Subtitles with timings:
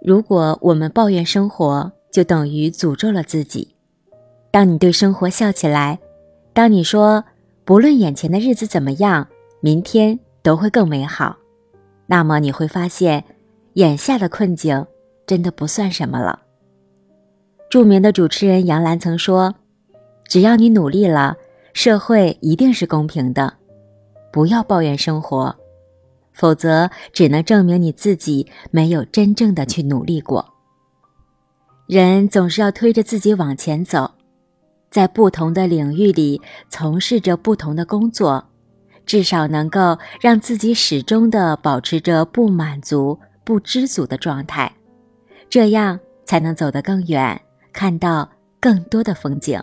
[0.00, 3.74] 如果我们抱怨生活，就等于诅咒了自己。
[4.50, 5.98] 当你对生活笑起来，
[6.52, 7.24] 当你说
[7.64, 9.26] 不论眼前的日子怎么样，
[9.60, 11.36] 明天都会更美好，
[12.06, 13.24] 那么你会发现，
[13.74, 14.86] 眼下的困境
[15.26, 16.42] 真的不算什么了。
[17.70, 19.54] 著名的主持人杨澜曾说
[20.28, 21.36] ：“只要你努力了，
[21.72, 23.54] 社会一定是公平的。
[24.30, 25.56] 不要抱怨生活。”
[26.44, 30.52] 否则，只能证明你自己没有真正的去努力过。
[31.86, 34.10] 人总是要推着自己往前走，
[34.90, 38.44] 在不同的领域里从事着不同的工作，
[39.06, 44.70] 至少能够让自己始终的保持着不满足、不知足的状态，
[45.48, 47.40] 这样才能走得更远，
[47.72, 48.30] 看到
[48.60, 49.58] 更多的风景。